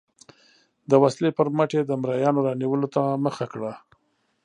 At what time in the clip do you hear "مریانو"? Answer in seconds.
2.01-2.45